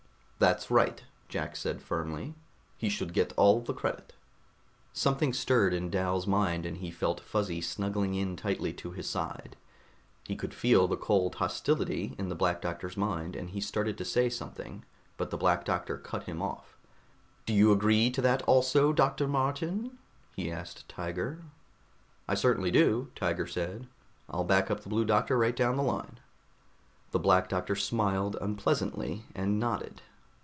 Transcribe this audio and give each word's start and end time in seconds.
"That's 0.43 0.71
right," 0.71 1.03
Jack 1.29 1.55
said 1.55 1.83
firmly. 1.83 2.33
"He 2.75 2.89
should 2.89 3.13
get 3.13 3.31
all 3.37 3.61
the 3.61 3.75
credit." 3.75 4.13
Something 4.91 5.33
stirred 5.33 5.71
in 5.71 5.91
Dal's 5.91 6.25
mind 6.25 6.65
and 6.65 6.77
he 6.77 6.89
felt 6.89 7.19
Fuzzy 7.19 7.61
snuggling 7.61 8.15
in 8.15 8.35
tightly 8.35 8.73
to 8.73 8.89
his 8.89 9.07
side. 9.07 9.55
He 10.23 10.35
could 10.35 10.51
feel 10.55 10.87
the 10.87 10.97
cold 10.97 11.35
hostility 11.35 12.15
in 12.17 12.29
the 12.29 12.33
Black 12.35 12.59
Doctor's 12.59 12.97
mind, 12.97 13.35
and 13.35 13.51
he 13.51 13.61
started 13.61 13.99
to 13.99 14.03
say 14.03 14.29
something, 14.31 14.83
but 15.15 15.29
the 15.29 15.37
Black 15.37 15.63
Doctor 15.63 15.95
cut 15.99 16.23
him 16.23 16.41
off. 16.41 16.75
"Do 17.45 17.53
you 17.53 17.71
agree 17.71 18.09
to 18.09 18.21
that 18.23 18.41
also, 18.47 18.91
Dr. 18.91 19.27
Martin?" 19.27 19.99
he 20.35 20.51
asked 20.51 20.89
Tiger. 20.89 21.43
"I 22.27 22.33
certainly 22.33 22.71
do," 22.71 23.11
Tiger 23.15 23.45
said. 23.45 23.85
"I'll 24.27 24.43
back 24.43 24.71
up 24.71 24.79
the 24.79 24.89
Blue 24.89 25.05
Doctor 25.05 25.37
right 25.37 25.55
down 25.55 25.77
the 25.77 25.83
line." 25.83 26.19
The 27.11 27.19
Black 27.19 27.47
Doctor 27.47 27.75
smiled 27.75 28.37
unpleasantly 28.41 29.25
and 29.35 29.59
nodded. 29.59 30.01